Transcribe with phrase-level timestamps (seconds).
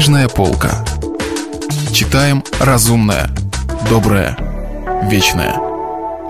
[0.00, 0.82] Книжная полка.
[1.92, 3.28] Читаем разумное,
[3.90, 4.34] доброе,
[5.10, 5.54] вечное.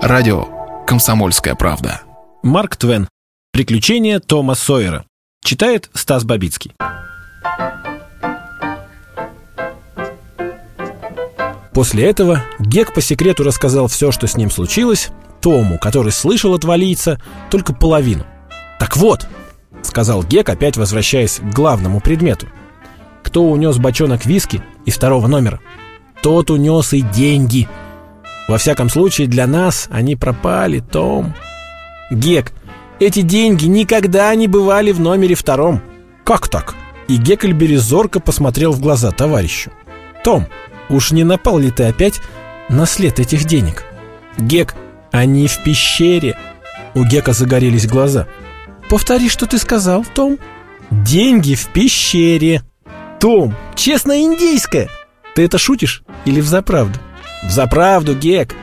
[0.01, 2.01] Радио «Комсомольская правда».
[2.43, 3.07] Марк Твен.
[3.53, 5.05] Приключения Тома Сойера.
[5.41, 6.73] Читает Стас Бабицкий.
[11.73, 16.65] После этого Гек по секрету рассказал все, что с ним случилось, Тому, который слышал от
[16.65, 18.25] валийца только половину.
[18.81, 19.29] «Так вот»,—
[19.81, 22.49] сказал Гек, опять возвращаясь к главному предмету,
[23.31, 25.61] «кто унес бочонок виски из второго номера?
[26.21, 27.69] Тот унес и деньги.
[28.49, 31.33] Во всяком случае, для нас они пропали, Том».
[32.11, 32.51] «Гек,
[32.99, 35.81] эти деньги никогда не бывали в номере втором».
[36.25, 36.75] «Как так?»
[37.07, 39.71] И Геккельбери зорко посмотрел в глаза товарищу.
[40.25, 40.47] «Том,
[40.89, 42.19] уж не напал ли ты опять
[42.67, 43.85] на след этих денег?»
[44.37, 44.75] «Гек,
[45.13, 46.37] они в пещере!»
[46.95, 48.27] У Гека загорелись глаза.
[48.89, 50.37] «Повтори, что ты сказал, Том?»
[50.89, 52.63] «Деньги в пещере!»
[53.21, 54.89] «Том, честно индейское!»
[55.35, 56.97] «Ты это шутишь или взаправду?»
[57.43, 58.55] «Взаправду, Гек!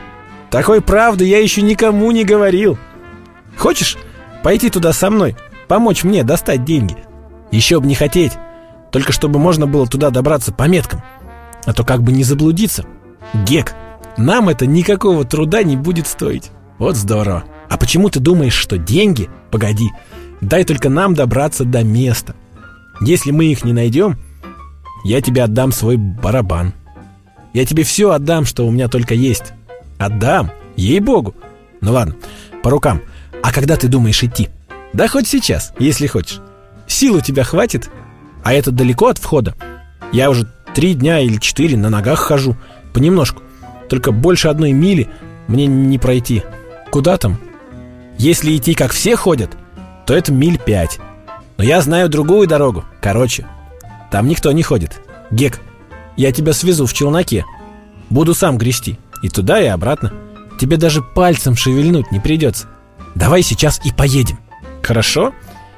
[0.51, 2.77] Такой правды я еще никому не говорил!»
[3.57, 3.97] «Хочешь
[4.43, 5.37] пойти туда со мной,
[5.69, 6.97] помочь мне достать деньги?»
[7.53, 8.33] «Еще бы не хотеть,
[8.91, 11.03] только чтобы можно было туда добраться по меткам,
[11.65, 12.85] а то как бы не заблудиться!»
[13.47, 13.75] «Гек,
[14.17, 16.51] нам это никакого труда не будет стоить.
[16.79, 17.45] Вот здорово.
[17.71, 19.31] А почему ты думаешь, что деньги?
[19.53, 19.91] Погоди.
[20.41, 22.35] Дай только нам добраться до места.
[23.01, 24.19] Если мы их не найдем,
[25.09, 26.75] я тебе отдам свой барабан.
[27.55, 29.55] Я тебе все отдам, что у меня только есть.
[29.97, 31.35] Отдам, ей-богу.
[31.81, 32.15] Ну ладно,
[32.63, 33.01] по рукам.
[33.43, 34.51] А когда ты думаешь идти?
[34.93, 36.43] Да хоть сейчас, если хочешь.
[36.87, 37.89] Сил у тебя хватит?
[38.45, 39.55] А это далеко от входа?
[40.13, 42.55] Я уже три дня или четыре на ногах хожу.
[42.93, 43.43] Понемножку.
[43.89, 45.09] Только больше одной мили
[45.47, 46.43] мне не пройти.
[46.91, 47.39] Куда там?
[48.19, 49.57] Если идти, как все ходят,
[50.07, 50.99] то это миль пять.
[51.57, 53.47] Но я знаю другую дорогу, короче.
[54.11, 55.01] Там никто не ходит.
[55.31, 55.61] Гек,
[56.17, 57.45] я тебя свезу в челноке.
[58.11, 58.99] Буду сам грести.
[59.23, 60.13] И туда, и обратно.
[60.61, 62.67] Тебе даже пальцем шевельнуть не придется.
[63.15, 64.39] Давай сейчас и поедем.
[64.83, 65.33] Хорошо?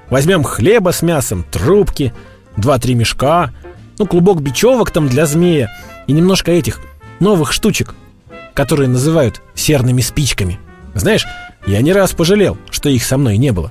[0.09, 2.12] Возьмем хлеба с мясом, трубки,
[2.56, 3.53] два-три мешка,
[3.99, 5.71] ну, клубок бечевок там для змея
[6.06, 6.81] и немножко этих
[7.21, 7.94] новых штучек,
[8.54, 10.59] которые называют серными спичками.
[10.94, 11.27] Знаешь,
[11.66, 13.71] я не раз пожалел, что их со мной не было.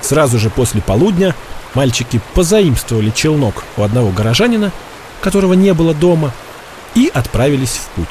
[0.00, 1.34] Сразу же после полудня
[1.74, 4.72] мальчики позаимствовали челнок у одного горожанина,
[5.20, 6.32] которого не было дома,
[6.94, 8.08] и отправились в путь.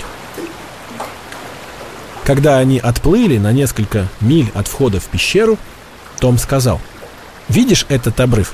[2.24, 5.58] Когда они отплыли на несколько миль от входа в пещеру,
[6.20, 6.82] Том сказал,
[7.48, 8.54] «Видишь этот обрыв?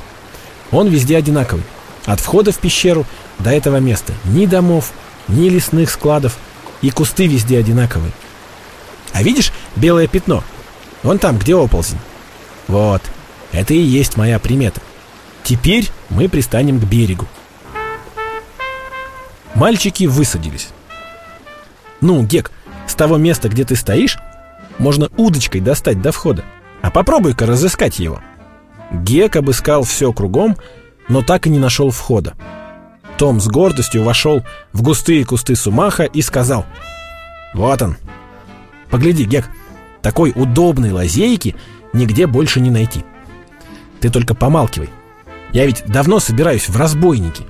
[0.71, 1.63] Он везде одинаковый.
[2.05, 3.05] От входа в пещеру
[3.39, 4.91] до этого места ни домов,
[5.27, 6.37] ни лесных складов,
[6.81, 8.11] и кусты везде одинаковые.
[9.13, 10.43] А видишь белое пятно?
[11.01, 11.99] Вон там, где оползень.
[12.67, 13.01] Вот,
[13.51, 14.81] это и есть моя примета.
[15.43, 17.27] Теперь мы пристанем к берегу.
[19.55, 20.69] Мальчики высадились.
[22.01, 22.51] Ну, Гек,
[22.87, 24.17] с того места, где ты стоишь,
[24.79, 26.43] можно удочкой достать до входа.
[26.81, 28.21] А попробуй-ка разыскать его.
[28.91, 30.57] Гек обыскал все кругом,
[31.07, 32.33] но так и не нашел входа.
[33.17, 36.65] Том с гордостью вошел в густые кусты сумаха и сказал
[37.53, 37.97] «Вот он!
[38.89, 39.49] Погляди, Гек,
[40.01, 41.55] такой удобной лазейки
[41.93, 43.05] нигде больше не найти.
[43.99, 44.89] Ты только помалкивай.
[45.53, 47.45] Я ведь давно собираюсь в разбойники.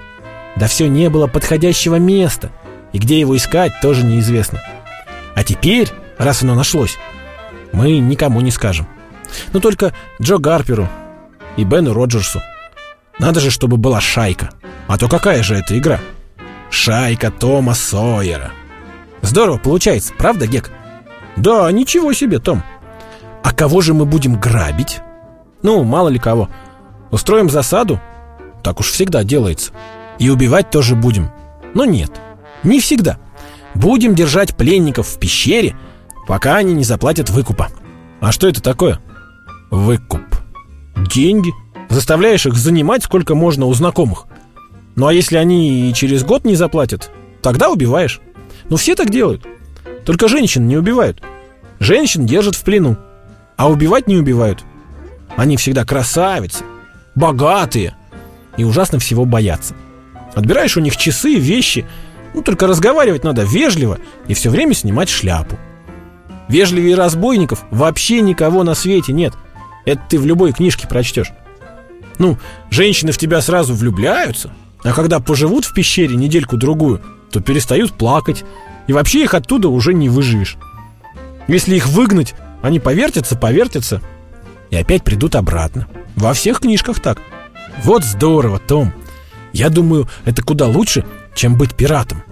[0.56, 2.52] Да все не было подходящего места,
[2.92, 4.62] и где его искать тоже неизвестно.
[5.36, 6.98] А теперь, раз оно нашлось,
[7.72, 8.88] мы никому не скажем.
[9.52, 10.88] Ну только Джо Гарперу
[11.58, 12.42] и Бену Роджерсу.
[13.20, 14.52] Надо же, чтобы была шайка.
[14.88, 16.00] А то какая же это игра?
[16.70, 18.52] Шайка Тома Сойера.
[19.22, 20.72] Здорово получается, правда, Гек?
[21.38, 22.64] Да, ничего себе, Том.
[23.44, 25.00] А кого же мы будем грабить?
[25.62, 26.50] Ну, мало ли кого.
[27.14, 28.02] Устроим засаду?
[28.64, 29.72] Так уж всегда делается.
[30.18, 31.30] И убивать тоже будем.
[31.76, 32.12] Но нет,
[32.64, 33.20] не всегда.
[33.76, 35.76] Будем держать пленников в пещере,
[36.28, 37.70] пока они не заплатят выкупа.
[38.20, 39.00] А что это такое?
[39.70, 40.24] Выкуп.
[41.14, 41.52] Деньги.
[41.88, 44.26] Заставляешь их занимать сколько можно у знакомых.
[44.96, 47.12] Ну а если они и через год не заплатят,
[47.44, 48.22] тогда убиваешь.
[48.70, 49.46] Ну все так делают.
[50.04, 51.22] Только женщин не убивают.
[51.78, 52.98] Женщин держат в плену.
[53.56, 54.64] А убивать не убивают.
[55.36, 56.64] Они всегда красавицы,
[57.16, 57.96] богатые
[58.58, 59.76] и ужасно всего боятся.
[60.34, 61.86] Отбираешь у них часы, вещи,
[62.34, 65.58] ну только разговаривать надо вежливо и все время снимать шляпу.
[66.48, 69.34] Вежливее разбойников вообще никого на свете нет.
[69.86, 71.32] Это ты в любой книжке прочтешь.
[72.20, 72.38] Ну,
[72.70, 74.52] женщины в тебя сразу влюбляются,
[74.84, 77.02] а когда поживут в пещере недельку-другую,
[77.32, 78.44] то перестают плакать,
[78.88, 80.58] и вообще их оттуда уже не выживешь.
[81.48, 84.02] Если их выгнать, они повертятся, повертятся,
[84.74, 85.88] и опять придут обратно.
[86.16, 87.22] Во всех книжках так.
[87.84, 88.92] Вот здорово, Том.
[89.52, 91.06] Я думаю, это куда лучше,
[91.36, 92.24] чем быть пиратом.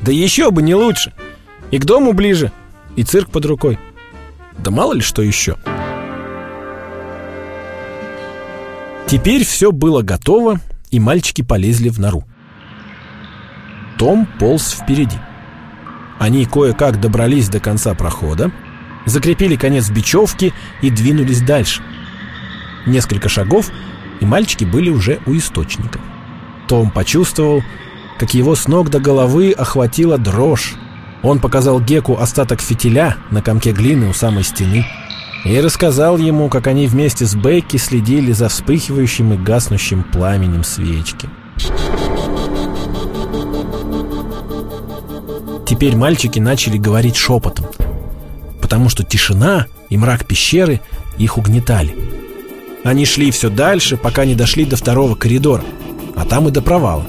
[0.00, 1.12] Да еще бы не лучше.
[1.72, 2.52] И к дому ближе,
[2.94, 3.80] и цирк под рукой.
[4.58, 5.56] Да мало ли что еще.
[9.08, 10.60] Теперь все было готово,
[10.92, 12.22] и мальчики полезли в нору.
[13.98, 15.18] Том полз впереди.
[16.20, 18.52] Они кое-как добрались до конца прохода,
[19.08, 20.52] закрепили конец бечевки
[20.82, 21.82] и двинулись дальше.
[22.86, 23.70] Несколько шагов,
[24.20, 26.00] и мальчики были уже у источника.
[26.66, 27.62] Том почувствовал,
[28.18, 30.74] как его с ног до головы охватила дрожь.
[31.22, 34.86] Он показал Геку остаток фитиля на комке глины у самой стены
[35.44, 41.28] и рассказал ему, как они вместе с Бекки следили за вспыхивающим и гаснущим пламенем свечки.
[45.66, 47.66] Теперь мальчики начали говорить шепотом,
[48.68, 50.82] потому что тишина и мрак пещеры
[51.16, 51.96] их угнетали.
[52.84, 55.64] Они шли все дальше, пока не дошли до второго коридора,
[56.14, 57.06] а там и до провала.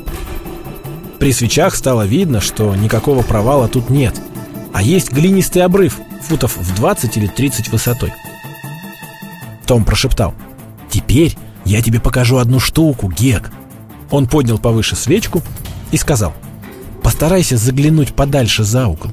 [1.19, 4.15] При свечах стало видно, что никакого провала тут нет,
[4.71, 8.13] а есть глинистый обрыв, футов в 20 или 30 высотой.
[9.67, 10.33] Том прошептал.
[10.89, 11.35] «Теперь
[11.65, 13.51] я тебе покажу одну штуку, Гек».
[14.12, 15.41] Он поднял повыше свечку
[15.91, 16.33] и сказал.
[17.03, 19.12] «Постарайся заглянуть подальше за угол.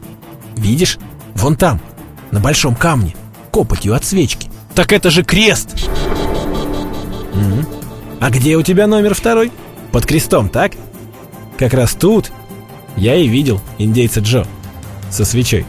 [0.56, 0.98] Видишь?
[1.34, 1.80] Вон там,
[2.30, 3.14] на большом камне,
[3.50, 4.50] копотью от свечки.
[4.74, 5.88] Так это же крест!»
[7.36, 7.64] угу.
[8.20, 9.52] «А где у тебя номер второй?
[9.92, 10.72] Под крестом, так?»
[11.58, 12.32] «Как раз тут
[12.96, 14.46] я и видел индейца Джо
[15.10, 15.66] со свечой».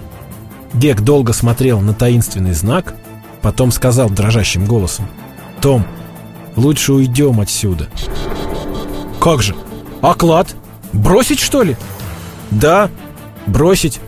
[0.74, 2.94] Гек долго смотрел на таинственный знак,
[3.42, 5.08] потом сказал дрожащим голосом.
[5.62, 5.86] «Том,
[6.56, 7.88] лучше уйдем отсюда».
[9.20, 9.56] «Как же?
[10.02, 10.56] А клад?
[10.94, 11.76] Бросить, что ли?»
[12.52, 12.90] «Да,
[13.46, 14.00] бросить.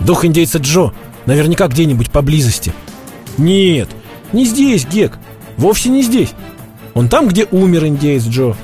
[0.00, 0.92] Дух индейца Джо
[1.30, 2.74] наверняка где-нибудь поблизости».
[3.38, 3.88] «Нет,
[4.32, 5.16] не здесь, Гек,
[5.56, 6.32] вовсе не здесь.
[6.94, 8.56] Он там, где умер индейец Джо.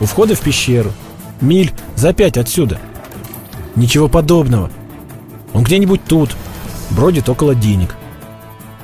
[0.00, 0.92] У входа в пещеру.
[1.40, 2.80] Миль за пять отсюда.
[3.76, 4.68] Ничего подобного.
[5.52, 6.36] Он где-нибудь тут,
[6.90, 7.94] бродит около денег.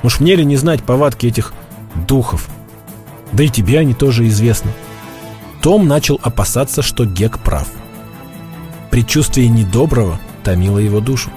[0.05, 1.53] Уж мне ли не знать повадки этих
[2.07, 2.49] духов?
[3.33, 4.71] Да и тебе они тоже известны.
[5.61, 7.67] Том начал опасаться, что Гек прав.
[8.91, 11.31] Предчувствие недоброго томило его душу.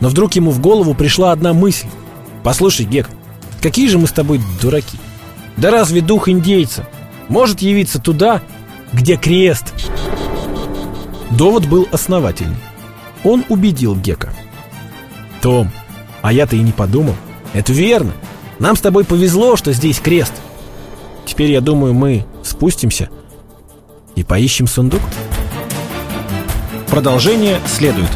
[0.00, 1.86] Но вдруг ему в голову пришла одна мысль.
[2.42, 3.08] «Послушай, Гек,
[3.60, 4.98] какие же мы с тобой дураки?
[5.56, 6.86] Да разве дух индейца
[7.28, 8.42] может явиться туда,
[8.92, 9.72] где крест?»
[11.30, 12.56] Довод был основательный.
[13.24, 14.32] Он убедил Гека.
[15.40, 15.70] «Том,
[16.22, 17.14] а я-то и не подумал.
[17.52, 18.12] Это верно.
[18.58, 20.32] Нам с тобой повезло, что здесь крест.
[21.24, 23.08] Теперь, я думаю, мы спустимся
[24.14, 25.00] и поищем сундук».
[26.88, 28.15] Продолжение следует.